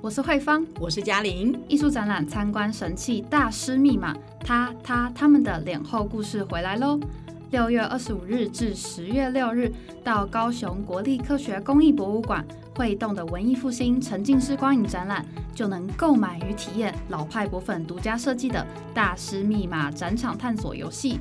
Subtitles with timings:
[0.00, 1.60] 我是慧芳，我是嘉玲。
[1.66, 7.00] 艺术展览参观神器大师密码，他他他们的脸后故事回来喽！
[7.50, 9.72] 六月二十五日至十月六日，
[10.04, 21.18] 到高雄国立科学工艺博物馆会动的文艺复兴沉浸式光影展览，就能购买与体验老派博粉独家设计的大师密码展场探索游戏。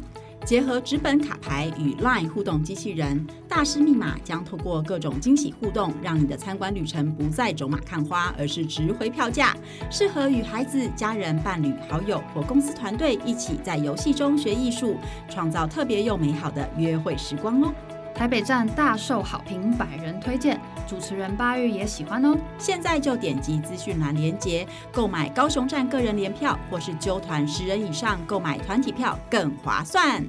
[0.48, 9.54] 结合纸本卡牌与 LINE 互动机器人，大师密码将透过各种惊喜互动，让你的参观旅程不再走马看花，而是值回票价。
[9.92, 14.96] 适合与孩子、家人、伴侣、好友或公司团队一起在游戏中学艺术，
[15.28, 17.74] 创造特别又美好的约会时光哦。
[18.16, 20.58] 台北站大受好评，百人推荐，
[20.88, 22.38] 主持人八月也喜欢哦。
[22.58, 30.26] 现在就点击资讯栏连结，购买高雄站个人联票，或是揪团十人以上购买团体票更划算。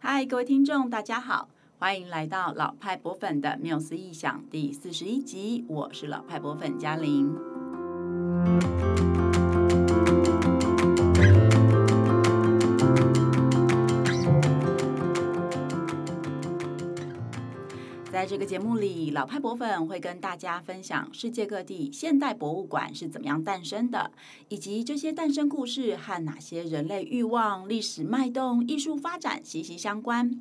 [0.00, 7.36] 嗨，各位听众，大家好，欢迎来到老派博粉的缪斯异想第四十一集，我是老派博粉嘉玲。
[18.18, 24.10] 在这个节目里，老派博粉会跟大家分享世界各地现代博物馆是怎么样诞生的，
[24.48, 30.32] 以及这些诞生故事和哪些人类欲望、历史脉动、艺术发展息息相关。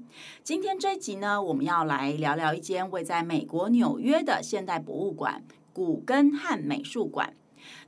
[0.43, 7.35] 今天这一集呢，我们要来聊聊一间位在美国纽约的现代博物馆——古根汉美术馆。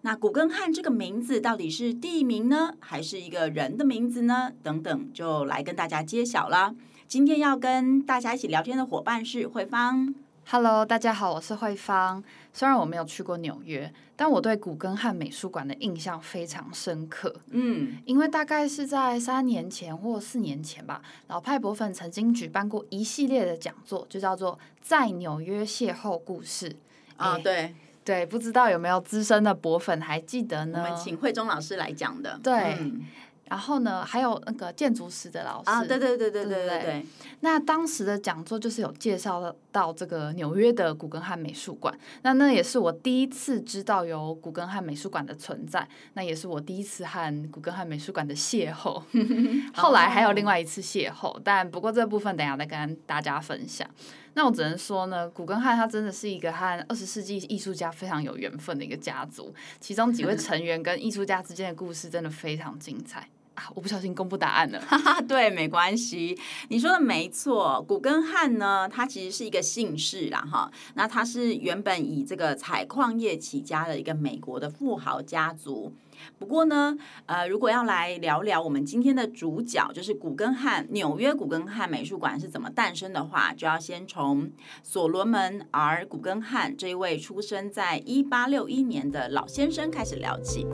[0.01, 4.51] 那古根汉这个名字到底是地名呢，还是一个人的名字呢？
[4.61, 6.75] 等等，就来跟大家揭晓了。
[7.09, 10.13] 今天要跟大家一起聊天的伙伴是慧芳。
[10.45, 12.23] Hello，大家好，我是慧芳。
[12.53, 17.33] 虽然我没有去过纽约，但我对古根汉美术馆的印象非常深刻。
[17.47, 26.69] 嗯，因为大概是在三年前或四年前吧，老派博粉曾经举办过一系列的讲座，就叫做《在纽约邂逅故事》
[27.17, 27.37] 啊。
[27.37, 27.73] 哦，对
[28.05, 30.83] 对，不知道有没有资深的博粉还记得呢？
[30.85, 32.39] 我们请慧中老师来讲的。
[32.43, 32.77] 对。
[32.79, 33.01] 嗯
[33.49, 37.05] 然后呢，还有那个建筑师的老师啊，对对对对对对对。
[37.41, 49.01] 那当时的讲座就是有介绍到这个纽约的古根汉美术馆，那那也是我第一次知道有古根汉美术馆的存在，那也是我第一次和古根汉美术馆的邂逅。
[49.73, 53.89] 后来还有另外一次邂逅，但不过这部分等一下再跟大家分享。
[54.35, 63.27] 那我只能说呢，古根汉他真的是一个和二十世纪艺术家非常有缘分的一个家族，其中几位 成员跟艺术家之间的故事真的非常精彩。
[63.75, 66.37] 我不小心公布答案了，哈哈，对，没关系，
[66.69, 67.83] 你说的没错。
[67.87, 75.93] 古根汉呢，他其实是一个姓氏啦，哈，那他是原本以这个采矿业起家的一个美国的富豪家族。
[76.37, 84.51] 不过呢，呃，如果要来聊聊我们今天的主角，就是古根汉纽约古根汉美术馆是怎么诞生的话，就要先从
[84.83, 90.67] 所罗门 ·R· 古根汉这一位出生在一八六一年的老先生开始聊起。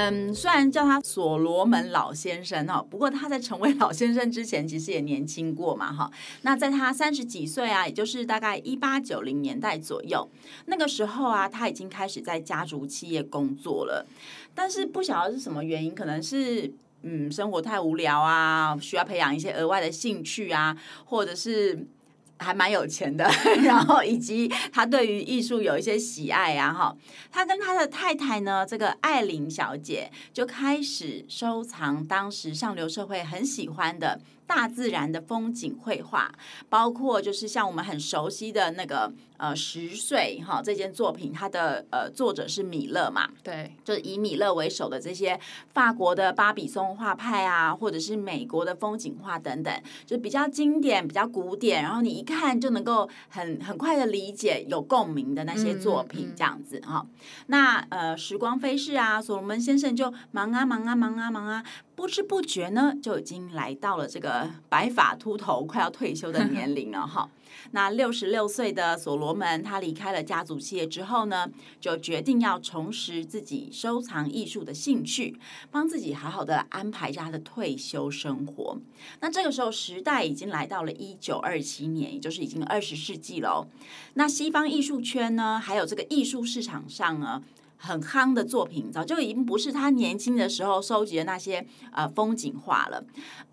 [0.00, 6.08] 嗯，虽然叫他所罗门老先生哈，不过他在成为老先生之前，其实也年轻过嘛哈。
[6.42, 10.28] 那在他三十几岁啊，也就是大概一八九零年代左右，
[10.66, 14.06] 那个时候啊，他已经开始在家族企业工作了。
[14.54, 16.72] 但是不晓得是什么原因，可能是
[17.02, 20.76] 嗯，生活太无聊啊，需要培养一些额外的兴趣啊，
[21.06, 21.86] 或者是。
[22.38, 23.28] 还蛮有钱的，
[23.64, 26.96] 然后以及他对于艺术有一些喜爱啊，哈，
[27.30, 34.20] 他跟他的太太呢，这个艾琳小姐就开始收藏当时上流社会很喜欢的。
[34.48, 36.32] 大自然的风景绘画，
[36.70, 45.38] 包括就是像我们很熟悉的那个呃十岁哈这件作品，它的呃作者是米勒嘛，对，就是以米勒为首的这些
[45.74, 57.44] 法国的巴比松画派啊，或者是美国的风景画等等，就比较经典、比较古典，然后你一看就能够很很快的理解、有共鸣的那些作品，这样子哈、嗯嗯。
[57.48, 61.62] 那呃时光飞逝啊，所罗门先生就忙啊忙啊忙啊忙啊。
[61.94, 64.37] 不知不觉呢，就已经来到了这个
[64.68, 67.28] 白发秃头、快要退休的年龄了哈。
[67.72, 71.50] 那六十六岁的所罗门，他离开了家族企业之后呢，
[71.80, 75.38] 就决定要重拾自己收藏艺术的兴趣，
[75.70, 78.78] 帮自己好好的安排他的退休生活。
[79.20, 83.66] 那这个时候，时代已经来到了一九二七年，也就是已经二十世纪了。
[84.14, 87.42] 那西方艺术圈呢，还有这个艺术市场上呢，
[87.78, 93.04] 很夯的作品，早就已经不是他年轻的时候收集的那些呃风景画了。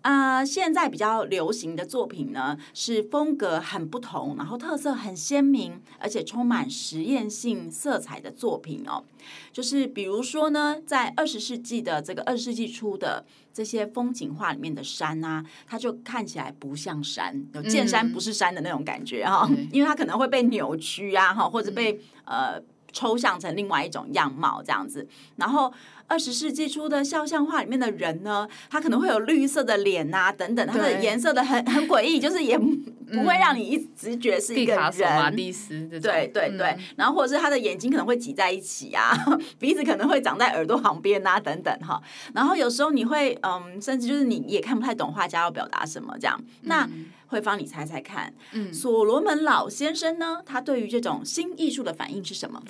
[0.02, 9.04] 啊、呃，现在比较流行的作品呢，是风格很不同，然后特色很鲜明，而且充满实验性色彩的作品哦。
[9.52, 21.94] 就是比如说呢，在二十世纪的这个二十世纪初的这些风景画里面的山啊，它就看起来不像山，有见山不是山的那种感觉哈、嗯，因为它可能会被扭曲啊，哈，或者被、
[22.24, 22.62] 嗯、呃。
[22.96, 25.06] 抽象成另外一种样貌，这样子。
[25.36, 25.70] 然后
[26.06, 34.80] 二十世纪初的肖像画里面的人呢，他可能会有绿色的脸啊，等等，他的颜色的很很诡异，就是也不会让你一直觉得是一个人。
[34.80, 36.78] 毕卡索、马蒂斯，对对对、嗯。
[36.96, 39.12] 然后或者是他的眼睛可能会挤在一起啊，
[39.58, 42.00] 鼻子可能会长在耳朵旁边啊，等等哈。
[42.32, 46.42] 然后有时候你会嗯，甚至就是你也看不太懂画家要表达什么这样。
[46.62, 46.88] 那
[47.26, 52.62] 慧芳，你猜猜看，嗯，所罗门老先生呢，他对于这种新艺术的反应是什么？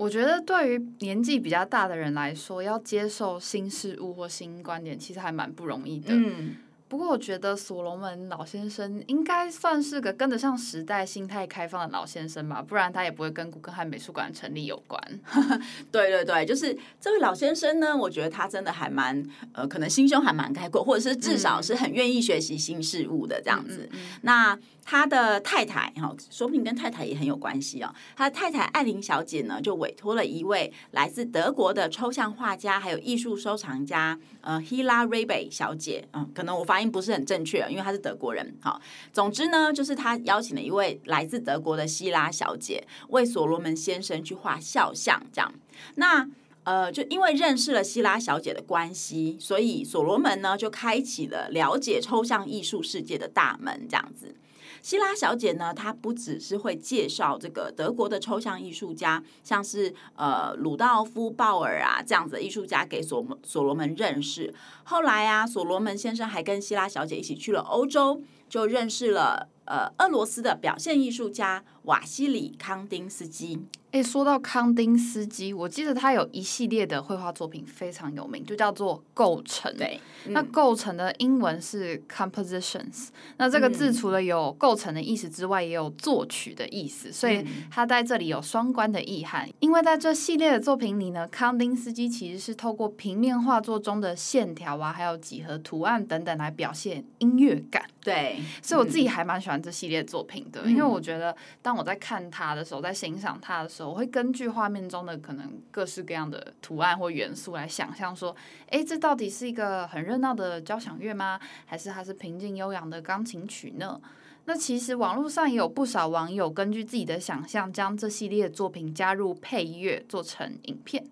[0.00, 6.06] 我觉得对于年纪比较大的人来说，要接受新事物或新观点，其实还蛮不容易的。
[6.14, 6.56] 嗯。
[6.90, 15.00] 不过我觉得所罗门老先生应该算是个跟得上时代、心态开放的老先生吧，不然他也不会跟古根汉美术馆成立有关。
[15.92, 23.88] 对对对，就是这位老先生呢，我觉得他真的还蛮呃，可能心胸还蛮开阔，或者是至少是很愿意学习新事物的这样子。
[23.92, 27.94] 嗯、那他的太太哈，说不定跟太太也很有关系哦。
[28.16, 36.79] 他的太太艾琳小姐呢，就委托了一位来自德国的抽象画家还有艺术收藏家呃，Hilla Rehbeck 小姐嗯，可能我发。
[36.88, 38.54] 不是很正确，因为他是德国人。
[38.60, 38.80] 好，
[39.12, 45.52] 总之呢，就是他邀请了一位来自德国的希拉小姐为所罗门先生去画肖像，这样。
[45.96, 46.28] 那
[46.62, 54.36] 呃，就因为认识了希拉小姐的关系，所以所罗门呢就开启了了解抽象艺术世界的大门，这样子。
[54.82, 64.52] 希拉小姐呢，她不只是会介绍这个德国的抽象艺术家，像是呃鲁道夫·鲍尔啊这样子的艺术家给所所罗门认识。
[64.84, 73.58] 后来啊，所罗门先生还跟希拉小姐一起去了欧洲，就认识了呃俄罗斯的表现艺术家瓦西里·康丁斯基。
[73.92, 79.76] 诶，说到康丁斯基，我记得他有一系列的绘画作品非常有名，就叫做构成。
[79.76, 83.08] 对，嗯、那构成的英文是 compositions。
[83.38, 89.48] 那这个字除了有构成的意思之外，也有作曲的意思，所以它在这里有双关的意涵。
[89.58, 97.82] 因为在这系列的作品里呢，康丁斯基其实是透过平面画作中的线条啊，还有几何图案等等来表现音乐感。
[98.02, 108.34] 对，所以我自己还蛮喜欢这系列作品的，嗯、因为我觉得当当我在看它的时候，在欣赏它的时候，我会根据画面中的可能各式各样的图案或元素来想象说，
[108.70, 111.38] 诶，这到底是一个很热闹的交响乐吗？
[111.66, 114.00] 还是它是平静悠扬的钢琴曲呢？
[114.46, 121.06] 那其实网络上也有不少网友根据自己的想象，将这系列作品加入配乐，做成影片。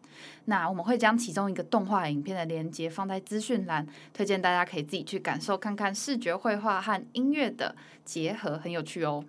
[0.47, 9.25] 那我们会将其中一个动画影片的连接放在资讯栏，推荐大家可以自己去感受看看视觉绘画和音乐的结合，很有趣哦。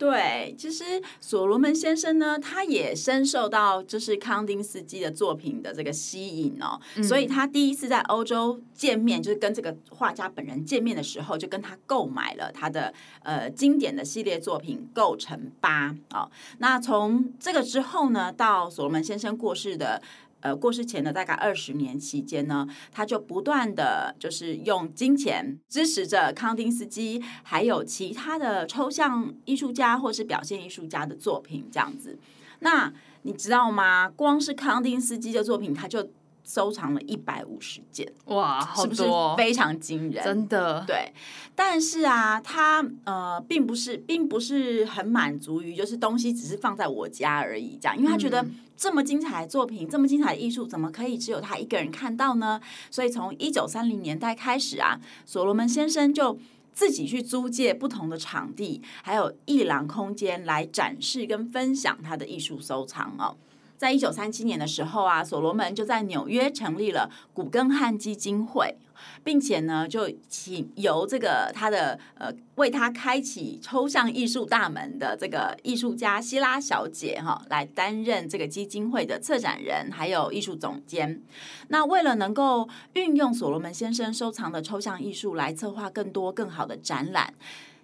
[0.00, 0.82] 对，其实
[1.20, 16.30] 所罗门先生呢，他也深受到就是康丁斯基的作品的这个吸引哦，嗯、所以他第一次在欧洲见面，就是跟这个画家本人见面的时候，就跟他购买了他的呃经典的系列作品《构成八》哦。
[16.56, 20.00] 那从这个之后呢，到所罗门先生过世的。
[20.40, 32.18] 呃，过世前的大概二十年期间呢，他就不断的就是用金钱支持着康丁斯基，还有其他的抽象艺术家或是表现艺术家的作品这样子。
[32.60, 32.92] 那
[33.22, 34.08] 你知道吗？
[34.08, 36.10] 光是康丁斯基的作品，他就
[36.44, 40.24] 收藏了一百五十件，哇，好多，是不是非常惊人？
[40.24, 41.12] 真的，对。
[41.54, 48.44] 但是啊，他呃，并不是，并不是很满足于就是东西只是放在我家而已这样，因为他觉得
[48.76, 52.60] 这么精彩的作品，嗯、这么精彩的艺术，怎么可以只有他一个人看到呢？
[52.90, 56.38] 所以从一九三零年代开始啊，所罗门先生就
[56.72, 63.36] 自己去租借不同的场地，还有艺廊空间来展示跟分享他的艺术收藏哦。
[63.80, 68.76] 在一九三七年的时候啊，所罗门就在纽约成立了古根汉基金会，
[69.24, 81.22] 并且呢，就请由这个他的呃为他开启抽象艺术大门的这个艺术家希拉小姐哈来担任这个基金会的策展人，还有艺术总监。
[81.68, 87.32] 那为了能够运用所罗门先生收藏的抽象艺术来策划更多更好的展览，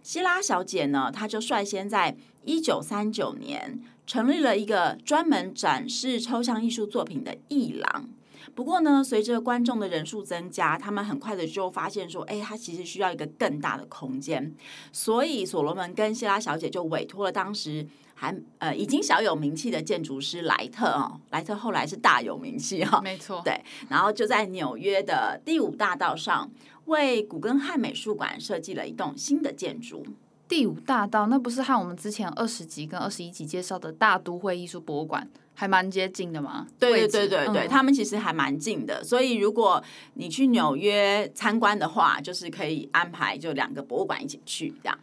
[0.06, 3.80] 希拉小姐呢，她就率先在一九三九年。
[4.06, 8.08] 成立了一个专门展示抽象艺术作品的艺廊，
[8.54, 14.54] 不过呢，随着观众的人数增加，他们很快的就发现说，哎，他其实需要一个更大的空间，
[14.92, 17.84] 所以所罗门跟希拉小姐就委托了当时
[18.14, 26.48] 还呃已经小有名气的建筑师莱特哦，莱特后来是大有名气哈、哦，没错，对，然后就在纽约的第五大道上
[26.86, 30.04] 为古根汉美术馆设计了一栋新的建筑。
[30.48, 36.68] 第五大道那不是和我们之前二十集跟二十一集介绍的大都会艺术博物馆还蛮接近的吗？
[36.78, 39.82] 对对对对对，嗯、他们其实还蛮近的，所以如果
[40.14, 44.96] 你去纽约参观的话，就是可以安排就两个博物馆一起去这样。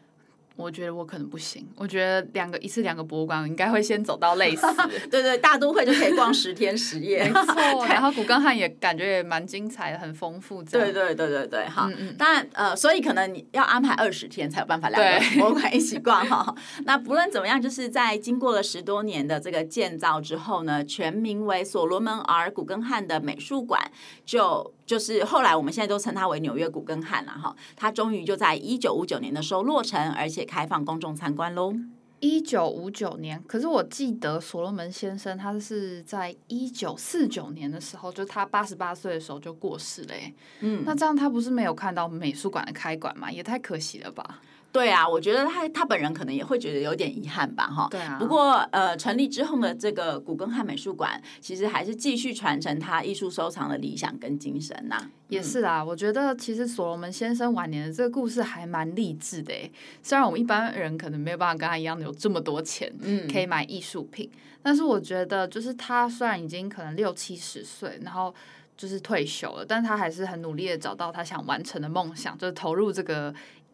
[0.55, 4.67] 我觉得我可能不行，我觉得两个一次两个博物馆，我应该会先走到累死。
[5.09, 7.85] 对对，大都会就可以逛十天十夜，没错。
[7.89, 10.63] 然后古根汉也感觉也蛮精彩的，很丰富。
[10.63, 11.87] 对对对对对，哈。
[11.89, 12.15] 嗯嗯。
[12.17, 16.55] 当然呃，所以可能你要安排二十天才有办法两个博物馆一起逛哈。
[16.85, 23.91] 那不论怎么样，就是在经过了十多年的这个建造之后呢，全名为所罗门 R 古根汉的美术馆
[24.25, 24.71] 就。
[24.85, 31.73] 就是后来我们现在都称它为纽约古根汉了哈，它终于就在一九五九年的时候落成，而且开放公众参观喽。
[32.19, 40.15] 一九五九年，可是我记得所罗门先生他是在一九四九年的时候，就他八十八岁的时候就过世了。
[40.61, 43.29] 嗯，那这样他不是没有看到美术馆的开馆吗？
[43.29, 44.39] 也太可惜了吧。
[44.73, 47.87] 对啊，我觉得他他本人可能也会觉得有点遗憾吧，哈。
[47.91, 48.17] 对啊。
[48.19, 55.11] 不过呃，成立之后的这个古根汉美术馆，其实还是继续传承他艺术收藏的理想跟精神呐、啊。
[55.27, 59.71] 也是啦，嗯、我觉得其实所罗门先生晚年的这个故事还蛮励志的诶。
[60.01, 64.27] 虽然我们一般人可能没有办法跟他一样有这么多钱，嗯，可以买艺术品，
[64.63, 68.33] 但是我觉得就是他虽然已经可能六七十岁，然后
[68.75, 73.31] 就是退休了，但他还是很努力的找到他想完成的梦想，就是投入这个。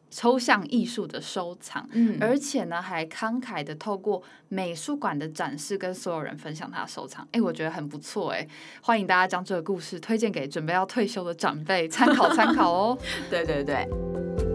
[0.09, 7.27] 抽象艺术的收藏，嗯，而且呢，还慷慨的透过美术馆的展示，跟所有人分享他的收藏。
[7.31, 8.47] 哎，我觉得很不错，哎，
[8.81, 12.97] 欢迎大家将这个故事推荐给准备要退休的长辈参考参考哦。
[13.29, 14.48] 对 对对。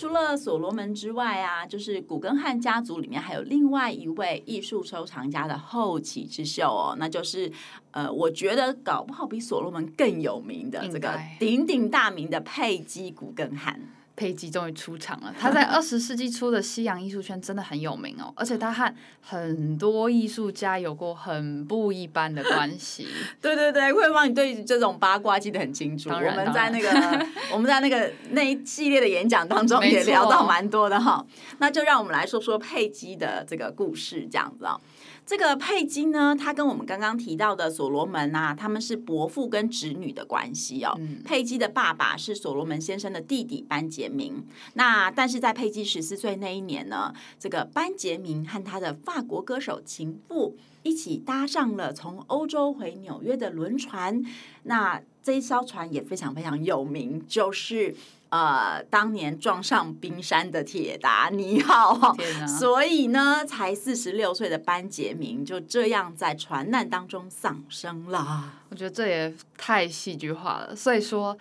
[0.00, 7.52] 除了所罗门之外啊，就是古根汉家族里面还有另外一位艺术收藏家的后起之秀哦，那就是
[7.90, 13.78] 呃，我觉得搞不好比所罗门更有名的这个鼎鼎大名的佩姬古根汉。
[14.20, 15.34] 佩姬终于出场了。
[15.40, 23.08] 他在 二十世纪初的西洋艺术圈真的很有名哦，而且他和很多艺术家有过很不一般的关系。
[23.40, 26.10] 对 对对，慧芳，你对这种八卦记得很清楚。
[26.10, 26.90] 我们在那个
[27.50, 31.24] 我们在那个那一系列的演讲当中也聊到蛮多的哈。
[31.56, 34.78] 那就让我们来说说佩姬的这个故事，这样子啊。
[35.26, 40.96] 这个佩姬呢，他跟我们刚刚提到的所罗门啊，他们是伯父跟侄女的关系哦。
[40.98, 44.44] 嗯、佩姬的爸爸是所罗门先生的弟弟班杰明。
[44.74, 54.20] 那但是在佩姬十四岁那一年呢，这个班杰明和他的法国歌手情妇一起搭上了从欧洲回纽约的轮船。
[54.64, 57.94] 那这一艘船也非常非常有名，就是。
[58.30, 62.16] 呃，当年撞上冰山的铁达尼号，
[62.58, 68.52] 所以呢，才四十六岁的班杰明就这样在船难当中丧生了。
[68.70, 71.36] 我觉得这也太戏剧化了，所以说。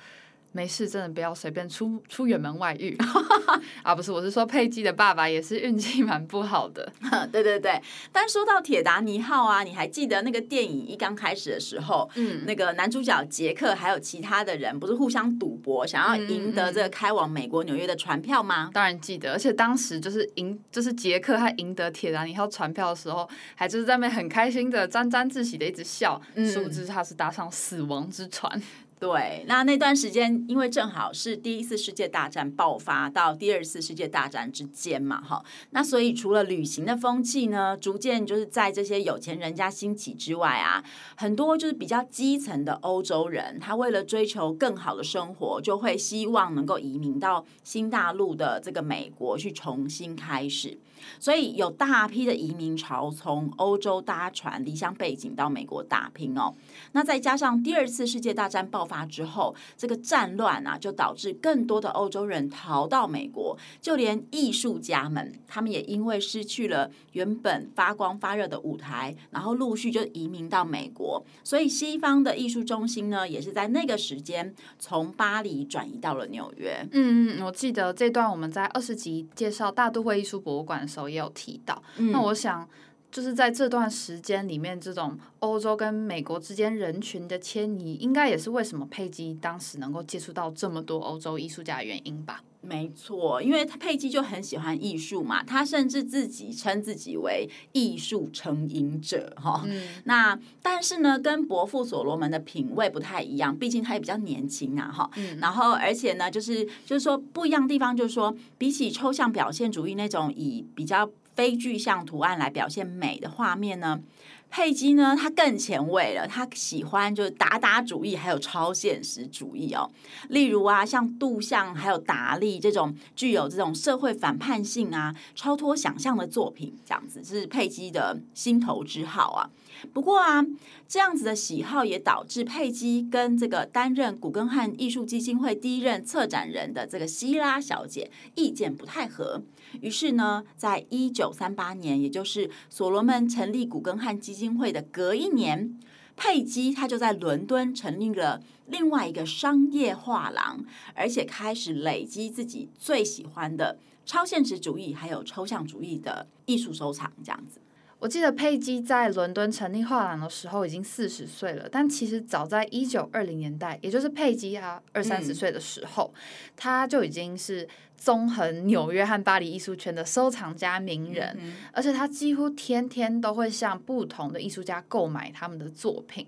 [0.51, 2.97] 没事，真的不要随便出出远门外遇
[3.83, 3.93] 啊！
[3.93, 6.91] 不是，我是说佩姬的爸爸也是运气蛮不好的。
[7.31, 7.79] 对对对，
[8.11, 18.71] 但说到铁达尼号啊，你还记得那个电影一刚开始的时候，嗯，那个男主角杰克还有其他的人不是互相赌博，想要赢得这个开往美国纽约的船票吗？
[18.73, 26.19] 当然记得，而且当时就是赢，就是杰克他赢得铁达尼号船票的时候，还就是在那边很开心的沾沾自喜的一直笑，
[26.51, 28.59] 殊不知他是搭上死亡之船。
[28.99, 40.83] 对，那那段时间，因为正好是第一次世界大战爆发到第二次世界大战之间嘛，哈，那所以除了旅行的风气呢，逐渐就是在这些有钱人家兴起之外啊，
[41.15, 50.77] 很多就是比较基层的欧洲人，他为了追求更好的生活，就会希望能够移民到新大陆的这个美国去重新开始。
[51.19, 56.53] 所以有大批的移民潮从欧洲搭船离乡背井到美国打拼哦。
[56.91, 63.57] 那再加上第二次世界大战爆发之后，这个战乱啊，就导致更多的欧洲人逃到美国。
[63.81, 71.23] 就连艺术家们，他们也因为失去了原本发光发热的舞台，然后陆续就移民到美国。
[71.43, 76.85] 所以西方的艺术中心呢，也是在那个时间从巴黎转移到了纽约。
[76.91, 80.89] 嗯嗯，我记得这段我们在二十集介绍大都会艺术博物馆的。
[80.89, 82.67] 时候也有提到，嗯、那我想
[83.11, 92.43] 就是在这段时间里面，这种欧洲跟美国之间人群的迁移，应该也是为什么佩姬当时能够接触到这么多欧洲艺术家的原因吧。
[92.61, 99.63] 没错，因为他佩姬就很喜欢艺术嘛，他甚至自己称自己为艺术成瘾者哈。
[99.65, 105.09] 嗯、那但是呢，跟伯父所罗门的品味不太一样，毕竟他也比较年轻啊哈。
[105.15, 111.09] 嗯、然后而且呢，就是就是说不一样的地方，就是说比起抽象表现主义那种以比较
[111.39, 114.01] 非具象图案来表现美的画面呢。
[114.49, 119.89] 佩姬呢，她更前卫了，她喜欢就是达达主义，还有超现实主义哦。
[120.27, 129.49] 例如啊，像杜象还有达利这种具有这种社会反叛性啊、超脱想象的作品，这样子是佩姬的心头之好啊。
[129.93, 130.45] 不过啊，
[130.87, 139.41] 这样子的喜好也导致佩姬跟这个担任古根汉艺术基金会第一任策展人的这个希拉小姐意见不太合。
[139.81, 145.79] 于是呢，在一九三八年，也就是所罗门成立古根汉基金会的隔一年，
[146.15, 150.63] 佩姬她就在伦敦成立了另外一个商业画廊，
[150.95, 157.59] 而且开始累积自己最喜欢的超现实主义还有抽象主义的艺术收藏，这样子。
[157.99, 166.13] 我记得佩姬在伦敦成立画廊的时候已经四十岁了，但其实早在一九二零年代，也就是佩姬她二三十岁的时候，
[166.55, 176.25] 她、嗯、就已经是纵横纽约和巴黎艺术圈的收藏家名人，嗯、而且她几乎天天都会向不同的艺术家购买他们的作品。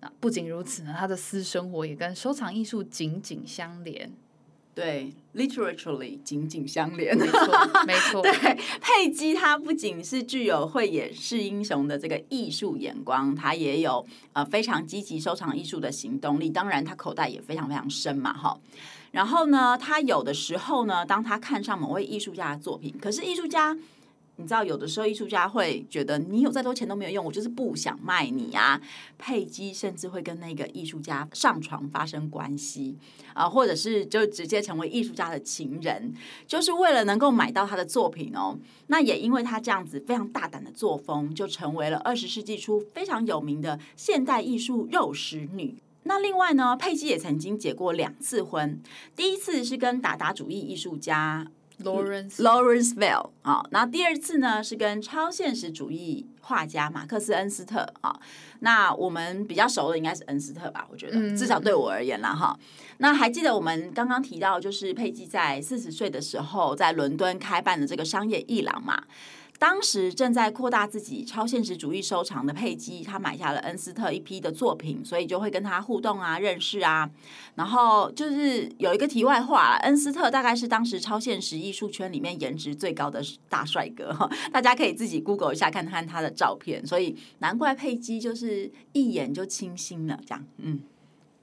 [0.00, 4.12] 那不仅如此呢，她的私生活也跟收藏艺术紧紧相连。
[4.74, 8.20] 对，literally 紧紧相连，没错，没错。
[8.26, 8.32] 对，
[8.80, 16.50] 佩姬她不仅是具有慧眼识英雄的这个艺术眼光，她也有呃非常积极收藏艺术的行动力。
[16.50, 18.58] 当然，她口袋也非常非常深嘛，哈。
[19.12, 23.76] 然后呢，她有的时候呢，当她看上某位艺术家的作品，可是艺术家。
[24.36, 28.80] 你知道，有的时候艺术家会觉得你有再多钱都没有用，我就是不想卖你啊。
[29.16, 32.96] 佩姬甚至会跟那个艺术家上床发生关系
[33.32, 36.12] 啊，或者是就直接成为艺术家的情人，
[36.48, 38.58] 就是为了能够买到他的作品哦。
[38.88, 45.76] 那也因为他这样子非常大胆的作风，就成为了二十世纪初非常有名的现代艺术肉食女。
[46.02, 48.82] 那另外呢，佩姬也曾经结过两次婚，
[49.14, 51.46] 第一次是跟达达主义艺术家。
[51.84, 58.18] Lawrence Lawrenceville 啊，那第二次呢是跟超现实主义画家马克思恩斯特啊，
[58.60, 62.58] 那我们比较熟的应该是恩斯特吧，我觉得至少对我而言啦哈。
[62.98, 69.04] 那还记得我们刚刚提到，就是佩姬在四十岁的时候在伦敦开办的这个商业艺廊嘛。
[69.58, 77.08] 当时正在扩大自己超现实主义收藏的佩姬，他买下了恩斯特一批的作品，所以就会跟他互动啊、认识啊。
[77.54, 84.14] 然后就是有一个题外话，恩斯特大概是当时超现实艺术圈里面颜值最高的大帅哥，
[84.52, 86.86] 大家可以自己 Google 一下看看他的照片。
[86.86, 90.80] 所以难怪佩姬就是一眼就倾心了，这样嗯。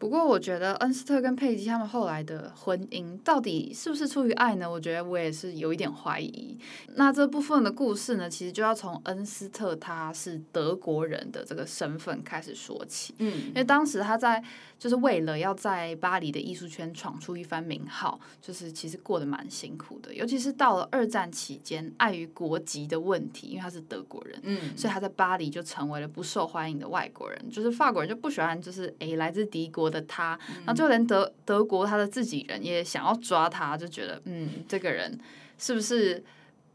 [0.02, 4.68] 不过，我觉得恩斯特跟佩吉他们后来的婚姻到底是不是出于爱呢？
[4.68, 6.58] 我觉得我也是有一点怀疑。
[6.96, 13.14] 那这部分的故事呢，其实就要从恩斯特他是德国人的这个身份开始说起。
[13.20, 14.44] 嗯，因为当时他在
[14.80, 20.12] 就是为了要在巴黎的艺术圈闯出一番名号，就是其实过得蛮辛苦的。
[20.16, 27.40] 尤其是到了二战期间，碍于国籍的问题，因为他是德国人，嗯，所以他在巴黎就成为了不受欢迎的外国人。
[27.52, 35.20] 就是法国人就不喜欢，就是诶来自敌国的他，然后就连德德国他的自己人也想要抓他，就觉得嗯，这个人
[35.58, 36.24] 是不是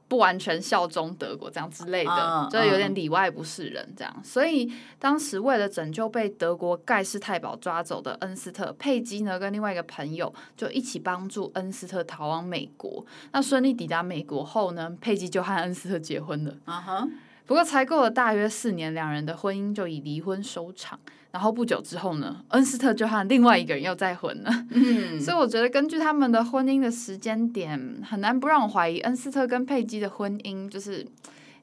[0.09, 4.21] 不完全效忠德国这样之类的，就有点里外不是人这样。
[4.23, 13.05] 所以当时为了拯救被德国盖世太保抓走的恩斯特，佩姬呢跟另外一个朋友就一起帮助恩斯特逃往美国。
[13.33, 16.55] 那顺利抵达美国后呢，佩姬就和恩斯特结婚了。
[16.67, 17.09] 啊哈。
[17.47, 20.99] 不过才过了大约四年，两人的婚姻就以离婚收场。
[21.33, 24.51] 然后不久之后呢，恩斯特就和另外一个人又再婚了。
[24.71, 31.07] 嗯，所以我觉得根据他们的婚姻的时间点，很难不让我怀疑恩斯特跟佩姬的婚姻就是，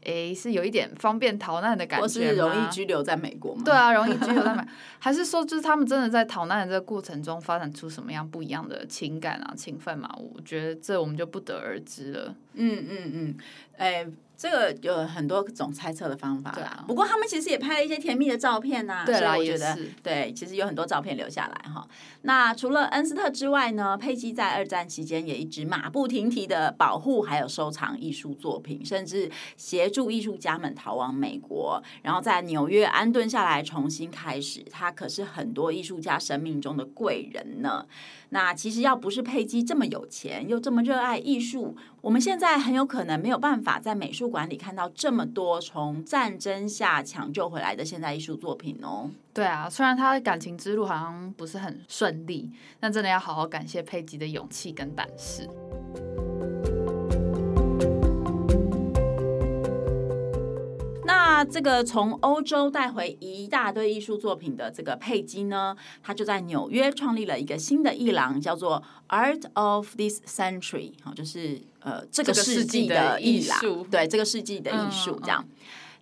[0.04, 3.64] 诶，是有一点方便逃难的感觉，是容易居留在美国吗？
[3.66, 10.08] 对啊，容易居留在美国， 还是说就是他们真的在逃难的这个过程中发展出什么样不一样的情感啊、情分嘛？
[10.18, 12.36] 我觉得这我们就不得而知了。
[12.54, 13.36] 嗯嗯嗯，
[13.78, 14.08] 诶。
[14.44, 21.88] 这个有很多种猜测的方法啦，不过他们其实也拍了一些甜蜜的照片呐，所以我觉得对，其实有很多照片留下来哈。
[22.24, 34.62] 那除了恩斯特之外呢，佩姬在二战期间也一直马不停蹄的保护还有收藏艺术作品，甚至协助艺术家们逃往美国，然后在纽约安顿下来重新开始。
[34.70, 37.86] 他可是很多艺术家生命中的贵人呢。
[38.32, 49.10] 那其实要不是佩姬这么有钱，又这么热爱艺术，我们现在很有可能没有办法在美术馆里看到这么多从战争下抢救回来的现代艺术作品哦。
[49.34, 55.48] 对啊，虽然他的感情之路好像不是很顺利，但真的要好好感谢佩吉的勇气跟胆识。
[61.34, 75.44] 那这个从欧洲带回一大堆艺术作品的这个佩姬呢，他就在纽约创立了一个新的艺廊，叫做 Art of this Century，好，就是呃这个世纪的艺术，对这个世纪的艺术这样。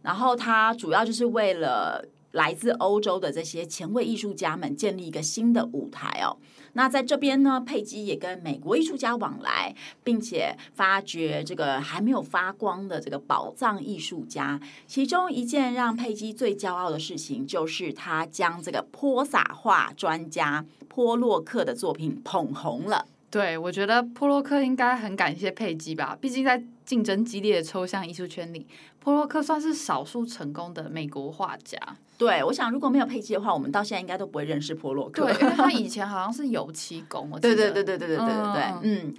[0.01, 6.37] 然后他主要就是为了来自欧洲的这些前卫艺术家们建立一个新的舞台哦。
[6.73, 14.57] 那在这边呢，佩姬也跟美国艺术家往来，并且发掘这个还没有发光的这个宝藏艺术家。
[14.87, 23.05] 其中一件让佩姬最骄傲的事情，就是他将这个泼洒画专家波洛克的作品捧红了。
[23.29, 28.65] 对，我觉得波洛克应该很感谢佩姬吧，毕竟在竞争激烈的抽象艺术圈里，
[28.99, 31.77] 波洛克算是少数成功的美国画家。
[32.21, 35.25] 对，我想如果没有佩姬的话，我们到现在应该都不会认识波洛克。
[35.25, 37.55] 对， 因为他以前好像是油漆工，我记得。
[37.55, 39.07] 对对对对对对对对对，嗯。
[39.07, 39.13] 嗯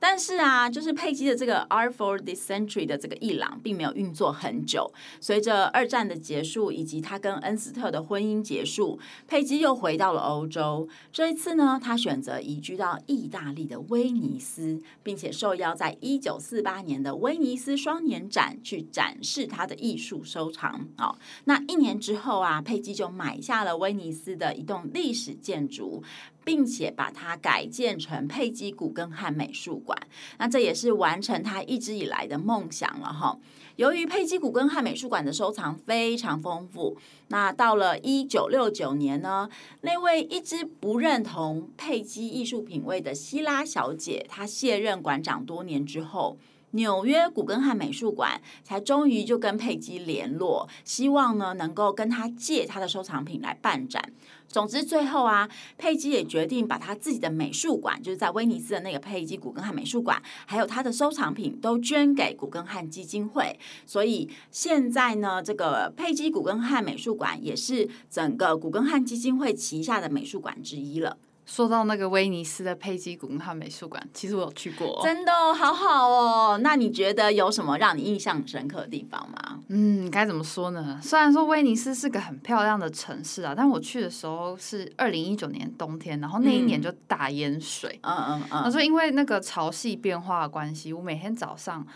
[0.00, 4.92] 但是啊，就是佩姬的这个 Art for the Century 的这个伊朗并没有运作很久。
[5.20, 10.88] 随着二战的结束，以及他跟恩斯特的婚姻结束，佩姬又回到了欧洲。
[11.12, 20.88] 这一次呢，他选择移居到意大利的威尼斯，并且受邀在一九四八年的威尼斯双年展去展示他的艺术收藏。
[20.98, 26.02] 哦，那一年之后啊，佩姬就买下了威尼斯的一栋历史建筑。
[26.48, 29.94] 并且把它改建成佩姬古根汉美术馆，
[30.38, 33.38] 那这也是完成他一直以来的梦想了哈。
[33.76, 39.50] 由于佩姬古根汉美术馆的收藏非常丰富，那到了一九六九年呢，
[39.82, 46.38] 那位一直不认同佩姬艺术品味的希拉小姐，她卸任馆长多年之后，
[46.70, 54.02] 纽约古根汉美术馆才终于就跟佩姬联络，希望呢能够跟他借他的收藏品来办展。
[54.48, 63.58] 总之，最后啊，佩姬也决定把他自己的美术馆，就是在威尼斯的那个佩姬古根汉美术馆，还有他的收藏品都捐给古根汉基金会。
[63.86, 71.18] 所以现在呢，这个佩姬古根汉美术馆也是整个古根汉基金会旗下的美术馆之一了。
[71.48, 76.60] 说到那个威尼斯的佩姬古根汉美术馆，其实我有去过哦，真的好好哦。
[76.62, 79.58] 那你觉得有什么让你印象深刻的地方吗？
[79.68, 81.00] 嗯，该怎么说呢？
[81.02, 87.98] 虽然说威尼斯是个很漂亮的城市啊，但我去的时候是二零一九年冬天，然后那一年就大淹水。
[88.02, 88.62] 嗯嗯嗯。
[88.64, 91.86] 他说因为那个潮汐变化的关系，我每天早上。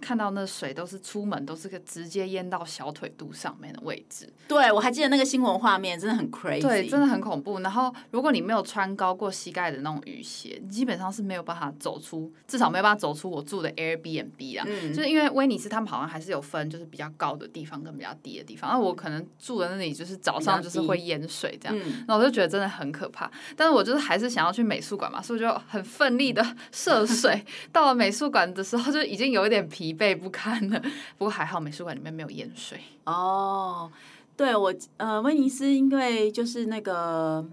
[0.00, 4.28] 看到那水都是出门都是个直接淹到小腿肚上面的位置。
[4.48, 6.62] 对，我还记得那个新闻画面，真的很 crazy。
[6.62, 7.60] 对，真的很恐怖。
[7.60, 14.64] 然后，如果你没有穿高过膝盖的那种雨鞋，你基本上是没有办法走出，至少没有办法走出我住的 Airbnb 啊。
[14.66, 14.92] 嗯。
[14.92, 18.70] 就是因为威尼斯他们好像还是有分，就是比较高的地方跟比较低的地方。
[18.70, 21.76] 那我可能住的那里就是早上就是会淹水这样，
[22.08, 23.30] 那我就觉得真的很可怕。
[23.56, 27.44] 但是我就是还是想要去美术馆嘛，所以我就很奋力的涉水。
[27.72, 30.80] 到了美术馆的时候，就已经有一点疲惫不堪了。
[31.18, 32.80] 不过还好美术馆里面没有淹水。
[33.04, 33.90] 哦，
[34.36, 37.46] 对，我呃，威尼斯因为就是那个，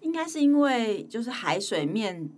[0.00, 2.30] 应该是因为就是海水面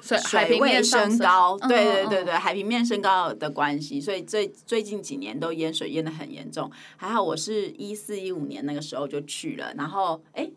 [0.00, 6.70] 水水位升高，对对对对，海平面升高的关系，所以最最近几年都淹水淹的很严重。
[6.96, 10.50] 还好我是一四一五年那个时候就去了，然后哎，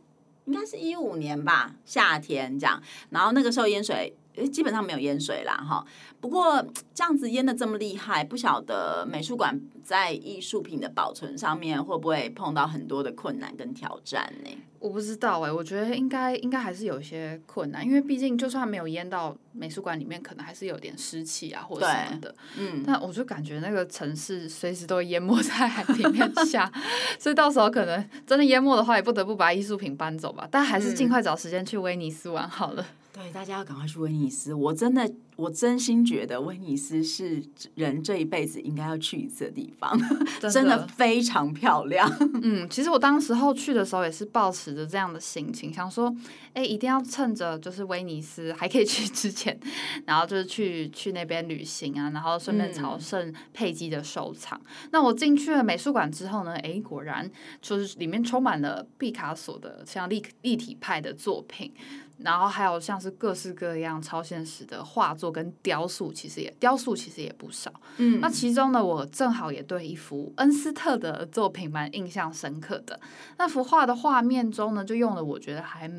[0.46, 4.16] 应该是一五年吧，夏天这样，然后那个时候淹水。
[4.36, 5.86] 诶，基本上没有淹水啦，哈。
[6.20, 14.50] 不过这样子淹的这么厉害，不晓得美术馆在艺术品的保存上面会不会碰到很多的困难跟挑战呢？
[14.80, 22.36] 我不知道哎、欸，我觉得应该应该还是有一些困难，因为毕竟就算没有淹到美术馆里面，可能还是有点湿气啊或者什么的。
[22.58, 22.84] 嗯。
[22.86, 26.70] 但我就感觉那个城市随时都会淹没在海平面下，
[27.20, 30.48] 所以到时候可能真的淹没的话，也不得不把艺术品搬走吧。
[30.52, 32.86] 但还是尽快找时间去威尼斯玩好了。
[33.14, 34.54] 嗯对，大家要赶快去威尼斯。
[34.56, 37.44] 我真的，我真心觉得威尼斯是
[37.76, 39.96] 人这一辈子应该要去一次的地方，
[40.40, 42.12] 真的，真的非常漂亮。
[42.42, 46.12] 嗯，其实我当时候去的时候也是抱持着这样的心情，想说，
[46.54, 49.60] 哎，一定要趁着就是威尼斯还可以去之前，
[50.08, 54.60] 然后就是去去那边旅行啊，然后顺便朝圣佩姬的收藏。
[54.60, 57.30] 嗯、那我进去了美术馆之后呢，哎，果然
[57.62, 61.72] 就是里面充满了毕卡索的像立立体派的作品。
[62.18, 67.74] 然后还有像是各式各样超现实的画作跟雕塑，其实也雕塑其实也不少。
[67.98, 73.00] 嗯，那其中呢，我正好也对一幅恩斯特的作品蛮印象深刻的。
[73.38, 75.90] 那幅画的画面中呢，就用了我觉得还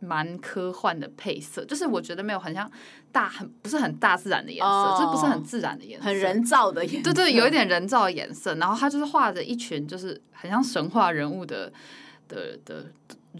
[0.00, 2.68] 蛮科幻的配色，就是我觉得没有很像
[3.12, 7.12] 大很不是很大自然的颜色，哦、这不是很自然的颜色，很人造的颜色。
[7.12, 8.56] 对对，有一点人造的颜色。
[8.56, 11.72] 然后他就是画着一群就是很像神话人物的
[12.32, 12.86] 的的。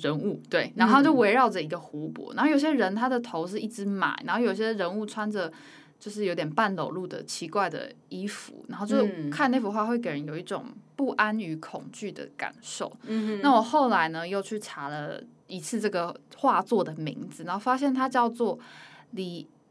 [0.00, 5.52] 人物对，然后就围绕着一个湖泊，嗯、然后有些人他的头是一只马，然后有些人物穿着
[6.00, 10.64] 就是有点半裸露的奇怪的衣服，然后就看那幅画会给人有一种
[10.96, 12.90] 不安与恐惧的感受。
[13.02, 18.58] 嗯、那我后来呢又去查了一次这个画作的名字，然后发现它叫做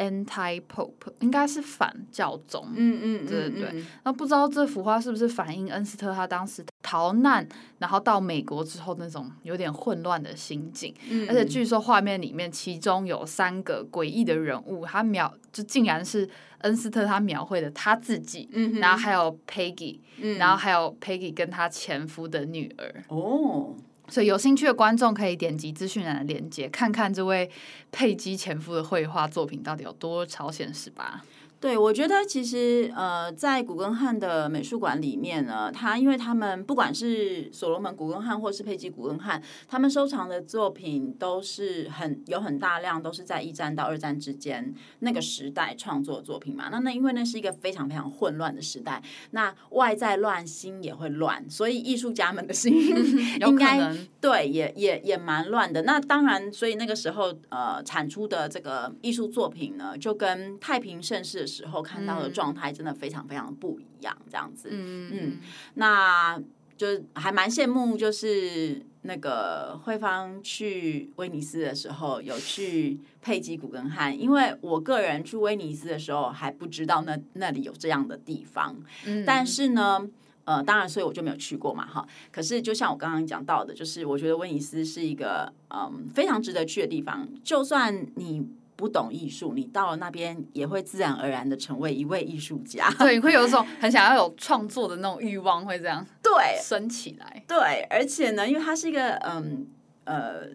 [0.02, 2.68] The Anti-Pope，应该是反教宗。
[2.76, 3.84] 嗯嗯，对对对。
[4.04, 7.48] 那不知道这幅画是不是反映恩斯特他当时逃难，
[7.80, 10.94] 然后到美国之后那种有点混乱的心境。
[11.10, 16.28] 嗯、而且据说画面里面其中有三个诡异的人物，他描就竟然是
[16.60, 23.04] 恩斯特他描绘的他自己，嗯、然后还有 Peggy，、嗯、然后还有 Peggy 跟他前夫的女儿。
[23.10, 23.76] 哦。
[24.12, 27.50] 所以有兴趣的观众可以点击资讯栏的链接，看看这位
[27.94, 31.24] 佩姬前夫的绘画作品到底有多超现实吧。
[31.62, 46.70] 对，我觉得其实呃，在古根汉的美术馆里面呢，他因为他们不管是所罗门古根汉或是佩吉古根汉，他们收藏的作品都是很有很大量都是在一战到二战之间那个时代创作的作品嘛。
[46.72, 52.74] 那那因为那是一个非常非常混乱的时代，那外在乱，心也会乱，所以艺术家们的心
[53.40, 55.84] 应该对也也也蛮乱的。
[55.84, 65.40] 那当然，所以那个时候呃产出的这个艺术作品呢，就跟太平盛世的时候看到的状态真的非常非常不一样，这样子，嗯嗯，
[65.74, 66.42] 那
[66.78, 80.08] 就还蛮羡慕，就是那个慧芳去威尼斯的时候有去佩吉古根汉，因为我个人去威尼斯的时候还不知道那那里有这样的地方，嗯，但是呢，
[80.46, 82.08] 呃，当然，所以我就没有去过嘛，哈。
[82.32, 88.48] 可是就像我刚刚讲到的，就是我觉得威尼斯是一个嗯非常值得去的地方，就算你。
[88.82, 92.90] 不懂艺术，你到了那边也会自然而然的成为一位艺术家。
[92.98, 97.44] 对，你会有一种很想要有创作的那种欲望，会这样对升起来。
[97.48, 99.68] 对，而且呢，因为它是一个嗯
[100.06, 100.48] 呃，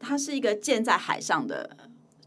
[0.00, 1.76] 它是一个建在海上的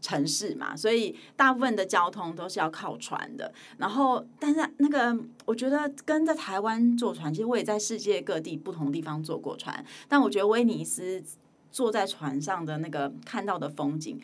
[0.00, 3.52] 城市嘛，所以大部分的交通都是要靠船的。
[3.76, 11.22] 然后，但是那个我觉得跟在台湾坐船，其实我也在世界各地不同地方坐过船，但我觉得威尼斯
[11.70, 14.18] 坐在船上的那个看到的风景。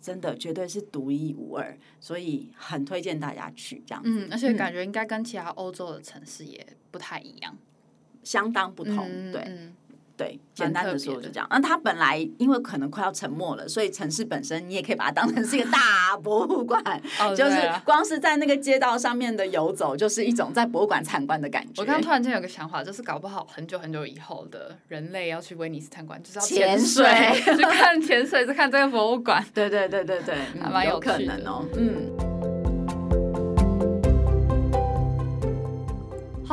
[0.00, 4.10] 真的绝对是独一无二，所以很推荐大家去这样子。
[4.10, 7.56] 嗯，而且感觉应该跟其他欧洲的城市也不太一样，
[8.22, 9.08] 相当不同。
[9.08, 9.72] 嗯、对。
[10.16, 11.46] 嗯对，简单的说就这样。
[11.50, 16.82] 那它本来因为可能快要沉没了，所以城市本身你也可以把它当成是一个大 博物馆，
[17.36, 21.82] 就是光是在那个街道上面的游走，就是一种在博物馆参观的感觉。
[21.82, 27.04] 我刚刚突然间有个想法，就是搞不好很久很久以后的人类要去威尼斯参观，就是要潜水，
[27.54, 29.44] 去看潜水，去看这个博物馆。
[29.52, 31.64] 对对对对对，还蛮有可能哦。
[31.76, 32.35] 嗯。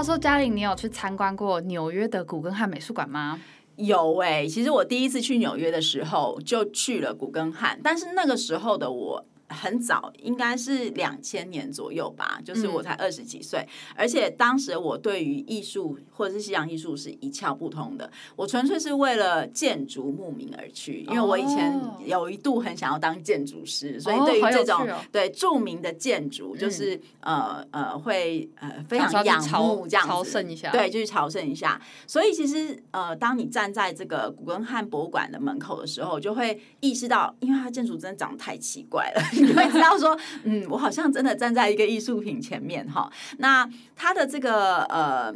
[0.04, 3.40] 说嘉玲，你有去参观过纽约的古根汉美术馆吗？
[3.78, 9.26] 有哎、其实我第一次去纽约的时候就去了古根汉，但是那个时候的我。
[9.54, 31.80] 很早，应该是两千年左右吧，就是我才二十几岁，嗯、而且当时我对于艺术或者是西洋艺术是一窍不通的，我纯粹是为了建筑慕名而去，因为我以前有一度很想要当建筑师，哦、所以对于这种、哦哦、对著名的建筑，就是、嗯、呃呃会呃非常仰慕这样子，朝圣一下，对，就是朝圣一下。
[32.08, 39.22] 所以其实呃，当你站在这个古根汉博物馆的门口的时候，就会意识到，因为它建筑真的长得太奇怪了。
[39.44, 43.12] 你会知道说，嗯，我好像真的站在一个艺术品前面哈。
[43.38, 45.34] 那它的这个呃，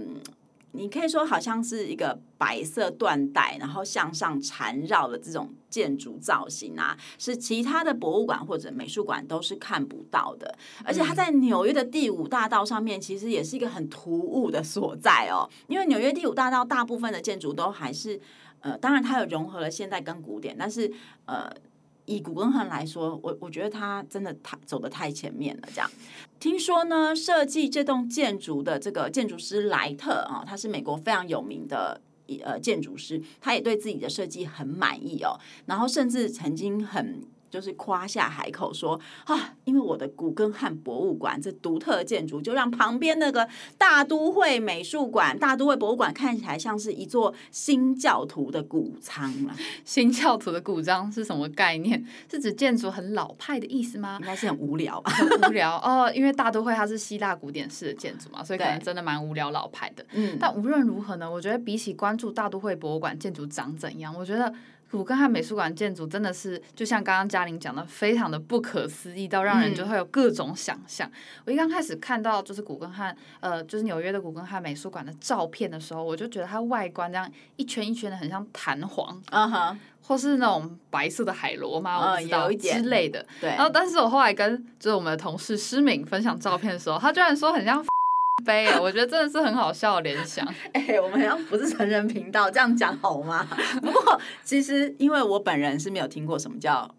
[0.71, 10.57] 你可以说好像是一个白色缎带，然后向上缠绕的这种建筑造型啊，是其他的博物馆或者美术馆都是看不到的。
[10.83, 15.49] 而且它在纽约的第五大道上面，其实也是一个很突兀的所在哦。
[15.67, 18.19] 因为纽约第五大道大部分的建筑都还是
[18.61, 20.91] 呃，当然它有融合了现代跟古典，但是
[21.25, 21.51] 呃。
[22.07, 25.69] 以古根汉来说，我我觉得他真的太走的太前面了。
[25.73, 25.91] 这样，
[26.39, 32.01] 听说呢，设计这栋建筑的这个建筑师莱特啊，他是美国非常有名的
[32.43, 37.21] 呃建筑师，他也对自己的设计很满意哦，然后甚至曾经很。
[37.49, 49.55] 就是夸下海口说啊，因为我的古根汉博物馆这独特的建筑，就让旁边那个大都会美术馆、大都会博物馆看起来像是一座新教徒的古仓了。
[49.85, 52.05] 新教徒的古仓是什么概念？
[52.29, 54.17] 是指建筑很老派的意思吗？
[54.19, 56.11] 应该是很无聊吧，很无聊哦。
[56.13, 60.05] 因为大都会它是希腊古典式的建筑嘛，所以可能真的蛮无聊老派的。
[60.11, 64.53] 嗯，但无论如何呢，我觉得比起关注大都会博物馆建筑长怎样，我觉得。
[64.89, 71.07] 古根汉美术馆建筑真的是，就像刚刚嘉玲讲的，非常的不可思议，到让人就会有各种想象。
[71.07, 71.13] 嗯、
[71.45, 83.25] 我一刚开始看到就是古根汉，呃，就是纽约的古根汉美术馆的照片的时候，我就觉得它外观这样一圈一圈的，很像弹簧，嗯哼，或是那种白色的海螺嘛，我不知道、嗯、之类的。
[83.41, 83.49] 对。
[83.49, 87.85] 然后，但是我后来跟就是我们的同事诗敏分享照片的时候，他居然说很像。
[88.45, 90.45] 杯，我觉得真的是很好笑的联想。
[90.73, 93.47] 哎、我们要不是成人频道，这样讲好吗？
[93.81, 96.89] 不过其实因为我本人是没有听过什么叫。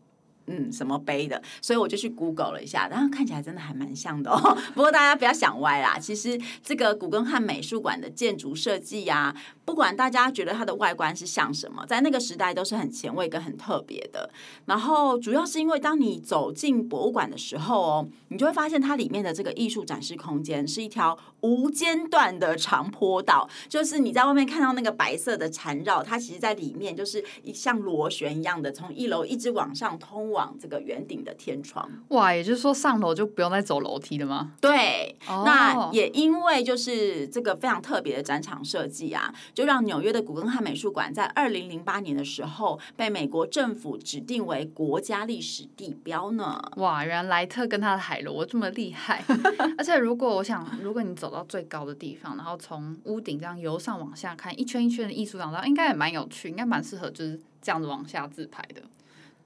[0.48, 1.40] 嗯，什么碑的？
[1.60, 4.56] 所以我就去 Google 了一下，然后看起来真的还蛮像的哦。
[4.74, 9.34] 不过大家不要想歪啦，其实这个古根汉美术馆的建筑设计呀，
[9.64, 14.30] 不管大家觉得它的外观是像什么，在那个时代都是很前卫跟很特别的。
[14.64, 30.54] 然后主要是因为当你走进博物馆的时候哦，你就会发现它里面的这个艺术展示空间是一条无间断的长坡道，就是你在外面看到那个白色的缠绕，它其实在里面就是一像螺旋一样的，从一楼一直往上通往。
[30.60, 34.54] 这个圆顶的天窗，哇，也就是说上楼就不用再走楼梯了吗？
[34.60, 35.44] 对，oh.
[35.44, 46.60] 那也因为就是这个非常特别的展场设计啊，就让纽约的古根汉美术馆在二零零八年的时候被美国政府指定为国家历史地标呢。
[46.76, 49.22] 哇，原来莱特跟他的海螺这么厉害，
[49.78, 58.82] 而且如果我想，如果你走到最高的地方，然后从屋顶这样由上往下看一圈一圈的艺术廊道，应该也蛮有趣，应该蛮适合就是这样子往下自拍的。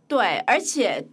[0.09, 1.07] 对，而且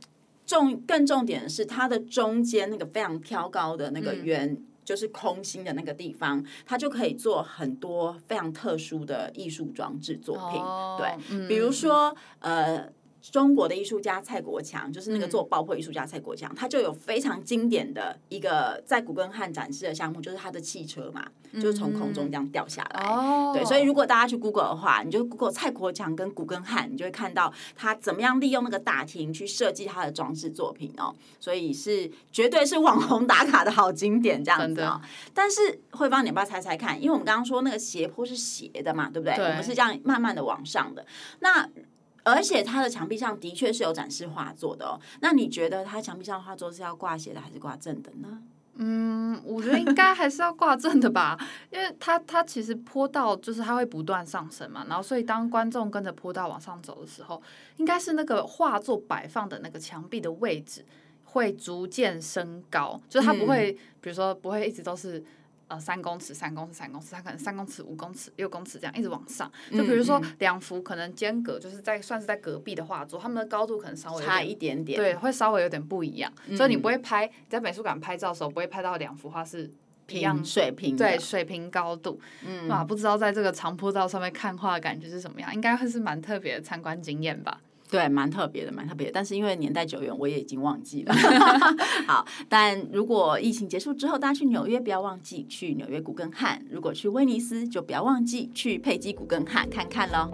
[0.46, 10.62] 重更重点的是，它的中间那个非常挑高的那个圆，嗯、就是空心的那个地方，它就可以做很多非常特殊的艺术装置作品。
[10.62, 12.90] 哦、对，嗯、比如说呃。
[13.32, 23.02] 中国的艺术家蔡国强，就是那个做爆破艺术家蔡国强，嗯、他就有非常经典的一个在古根汉展示的项目，就是他的汽车嘛，嗯、就是从空中这样掉下来。
[23.06, 31.13] 哦，对，所以如果大家去 Google 的话，你就 Google 蔡国强跟古根汉，你就会看到他怎么样利用那个大厅去设计他的装饰作品哦。
[31.39, 35.00] 所以是绝对是网红打卡的好经典这样子哦。
[35.34, 37.00] 但是会芳，你要不要猜猜看？
[37.00, 39.36] 因为我们刚刚说那个斜坡是斜的嘛，对不对？
[39.36, 41.06] 对，我们是这样慢慢的往上的。
[41.39, 41.68] 那
[42.24, 45.00] 而且它的墙壁上的确是有展示画作的哦。
[45.22, 48.42] 那你觉得它墙壁上画作是要挂斜的还是挂正的呢？
[48.82, 51.38] 嗯，我觉得应该还是要挂正的吧，
[51.70, 57.42] 因为它它其实坡道就是它会不断上升嘛，然后所以当观众跟着坡道往上走的时候，
[57.78, 60.86] 应该是那个画作摆放的那个墙壁的位置
[61.26, 65.24] 会逐渐升高，就是它不会，嗯、比如说不会一直都是。
[65.70, 69.50] 呃，三公尺，三公尺，三公尺，它可能三公尺、五公尺、六公尺这样一直往上。
[69.72, 76.34] 就比如说两幅可能间隔，就是在算是在隔壁的画作，他们的高度可能稍微差一点点，对，会稍微有点不一样。
[76.48, 79.72] 嗯、所以你不会拍，你在美术馆拍照的时候，不会拍到两幅画是
[80.08, 82.20] 一样平水平，对，水平高度。
[82.44, 85.54] 嗯，哇，不知道在这个长坡道上面看画的感觉是什么样？
[85.54, 87.62] 应该会是蛮特别的参观经验吧。
[87.89, 89.12] 对，蛮特别的，蛮特别的。
[89.13, 91.13] 但是因为年代久远，我也已经忘记了。
[92.08, 100.32] 好，但如果疫情结束之后，大家去纽约不要忘记去纽约古根汉；如果去威尼斯，就不要忘记去佩姬古根汉看看喽。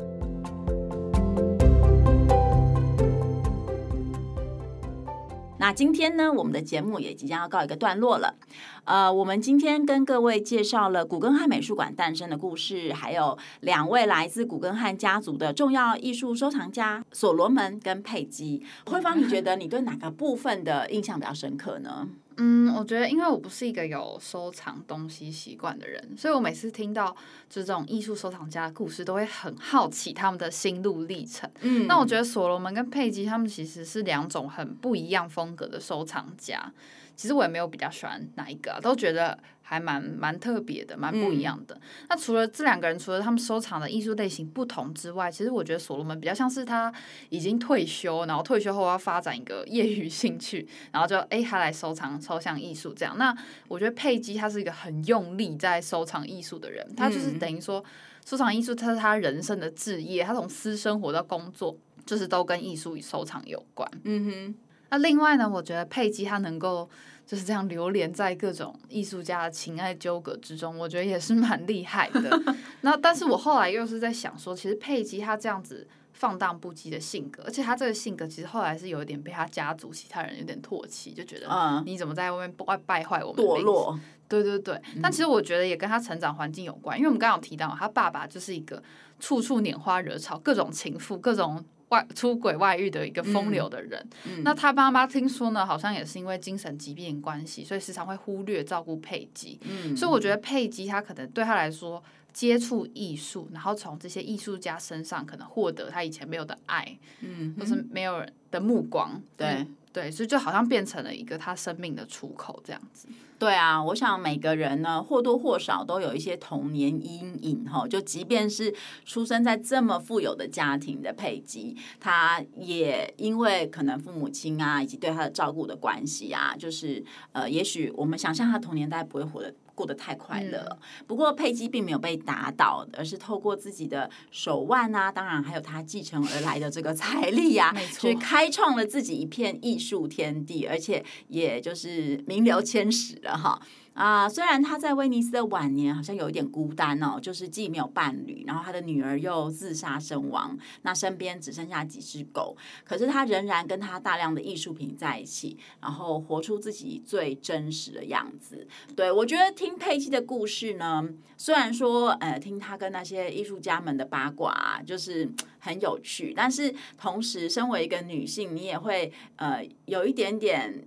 [5.65, 8.35] 那今天呢，我们的节目也即将要告一个段落了。
[8.83, 18.63] 呃，我们今天跟各位介绍了古根汉美术馆诞生的故事，还有两位来自古根汉家族的重要艺术收藏家所罗门跟佩姬。
[18.85, 22.07] 慧芳，你觉得你对哪个部分的印象比较深刻呢？
[22.37, 27.15] 嗯，我觉得因为我不是一个有收藏东西习惯的人，所以我每次听到
[27.49, 31.49] 就是这种艺术收藏家的故事，都会很好奇他们的心路历程。
[31.61, 36.71] 嗯，那我觉得所罗门跟佩姬他们其实是两种很不一样风格的收藏家。
[37.15, 41.73] 其实我也没有比较喜欢哪一个啊，都觉得还蛮蛮特别的，蛮不一样的。
[41.73, 46.93] 嗯、那除了这两个人，除了他们收藏的艺术类型不同之外，其实我觉得所罗门比较像是他
[47.29, 53.17] 已经退休，然后退休后要发展一个业余兴趣，然后就哎他来收藏抽象艺术这样。
[53.17, 53.35] 那
[53.67, 57.83] 我觉得佩姬他是一个很用力在收藏艺术的人，他就是等于说
[58.23, 61.75] 收藏艺术，他是他人生的置业，他从私生活到工作，
[62.05, 63.89] 就是都跟艺术与收藏有关。
[64.03, 64.55] 嗯哼。
[64.91, 66.87] 那另外呢，我觉得佩姬她能够
[67.25, 72.39] 就是这样流连在各种艺术家的情爱纠葛之中，我觉得也是蛮厉害的。
[72.81, 83.99] 那但是我后来又是在想说，其实佩姬她这样子放荡不羁的性格，而且她这个性格其实后来是有一点被她家族其他人有点唾弃，就觉得你怎么在外面败败坏我们堕落？
[84.27, 84.79] 对对对。
[85.01, 88.83] 但其实我觉得也跟她成长环境有关，因为我们刚刚有提到，她爸爸就是一个
[89.19, 91.65] 处处拈花惹草、各种情妇、各种。
[91.95, 99.59] 外出轨外遇的一个风流的人，嗯嗯、那他妈妈听说呢，好像也是因为精神疾病关系，所以时常会忽略照顾佩姬。
[99.61, 102.03] 嗯，所以我觉得佩姬她可能对他来说，
[102.33, 109.47] 接触艺术，然后从这些艺术家身上可能获得他以前没有的爱，嗯，或是没有人的目光，对。
[109.47, 113.07] 嗯对，所以就好像变成了一个他生命的出口这样子。
[113.39, 117.87] 对啊，我想每个人呢或多或少都有一些童年阴影哈。
[117.87, 118.75] 就即便是
[119.05, 129.55] 出生在这么富有的家庭的佩吉，他也因为可能父母亲啊以及对他的照顾的关系啊，就是呃，也许我们想象他童年大概不会活得。
[129.75, 143.61] 过得太快乐了，不过佩姬并没有被打倒，而是透过自己的手腕啊，当然还有他继承而来的这个财力啊，去开创了自己一片艺术天地，而且也就是名留千史了哈。
[143.95, 158.67] 啊，虽然他在威尼斯的晚年好像有一点孤单哦，就是既没有伴侣，然后他的女儿又自杀身亡，那身边只剩下几只狗，可是他仍然跟他大量的艺术品在一起，然后活出自己最真实的样子。
[158.97, 170.85] 对，我觉得听佩姬的故事呢，虽然说呃听他跟那些艺术家们的八卦，就是 很有趣，但是同时身为一个女性，你也会呃有一点点，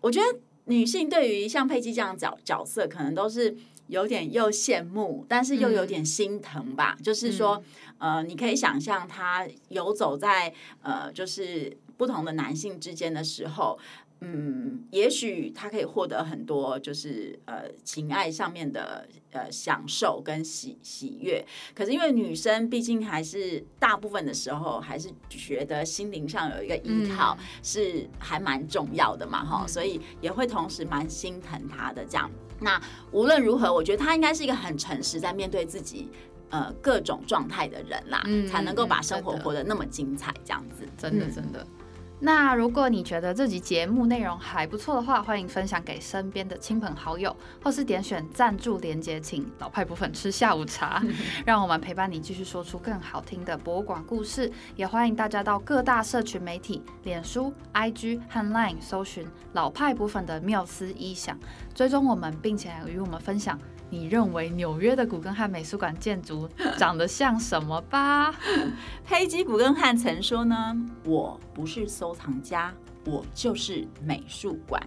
[0.00, 0.38] 我觉得。
[0.66, 3.56] 女性对于像佩姬这样角角色，可能都是
[3.88, 6.94] 有点又羡慕，但是又有点心疼吧。
[6.98, 7.62] 嗯、就是说，
[7.98, 10.52] 呃，你可以想象她游走在
[10.82, 13.78] 呃，就是不同的男性之间的时候。
[14.20, 21.44] 嗯，也许他可以获得很多，就是呃情爱上面的呃享受跟喜喜悦。
[21.74, 32.30] 可是因为女生毕竟还是大部分的时候还是觉得心灵上有一个依靠是还蛮重要的嘛，哈、嗯，所以也会同时蛮心疼他的这样。
[32.58, 32.80] 那
[33.12, 36.08] 无论如何，我觉得他应该是一个很诚实在面对自己
[36.48, 41.62] 呃各种状态的人啦，嗯、才能够把生活活得那么精彩，这样子，真的真的。
[41.62, 41.85] 嗯
[42.18, 51.02] 那如果你觉得这集节目内容还不错的话，欢迎分享给身边的亲朋好友，或是点选赞助连结，请老派博粉吃下午茶，
[51.44, 54.50] 让我们陪伴你继续说出更好听的博物馆故事。
[54.76, 61.38] 也欢迎大家到各大社群媒体、脸书、IG 和 Line 搜寻老派博粉的缪斯意想，
[61.74, 63.58] 追踪我们，并且与我们分享。
[63.88, 68.34] 你认为纽约的古根汉美术馆建筑 长得像什么吧？
[69.06, 72.74] 佩姬古根汉曾说呢：“我不是收藏家，
[73.04, 74.82] 我就是美术馆。”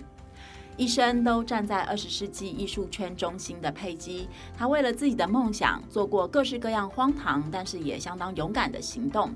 [0.76, 9.30] 一生都站在二十世纪艺术圈中心的佩姬，她为了自己的梦想做过各式各样荒唐，但是也相当勇敢的行动。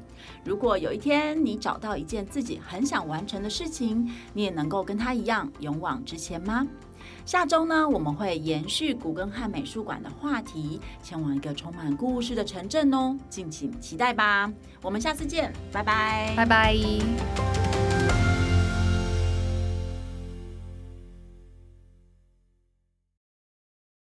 [0.45, 6.66] 如果有一天你找到一件自己很想完成的事情，你也能够跟她一样勇往直前吗？
[7.26, 14.51] 下周呢，我们会延续古根汉美术馆的话题，前往一个充满故事的城镇哦，敬请期待吧。
[14.82, 16.76] 我们下次见，拜拜，拜拜。